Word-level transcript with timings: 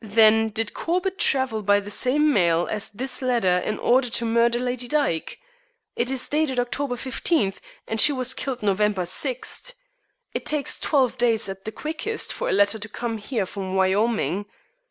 "Then 0.00 0.48
did 0.48 0.72
Corbett 0.72 1.18
travel 1.18 1.62
by 1.62 1.80
the 1.80 1.90
same 1.90 2.32
mail 2.32 2.66
as 2.70 2.88
this 2.88 3.20
letter 3.20 3.58
in 3.58 3.78
order 3.78 4.08
to 4.08 4.24
murder 4.24 4.58
Lady 4.58 4.88
Dyke? 4.88 5.38
It 5.94 6.10
is 6.10 6.26
dated 6.30 6.58
October 6.58 6.96
15th, 6.96 7.56
and 7.86 8.00
she 8.00 8.10
was 8.10 8.32
killed 8.32 8.62
November 8.62 9.02
6th. 9.02 9.74
It 10.32 10.46
takes 10.46 10.80
twelve 10.80 11.18
days, 11.18 11.50
at 11.50 11.66
the 11.66 11.72
quickest, 11.72 12.32
for 12.32 12.48
a 12.48 12.52
letter 12.54 12.78
to 12.78 12.88
come 12.88 13.18
here 13.18 13.44
from 13.44 13.74
Wyoming. 13.74 14.46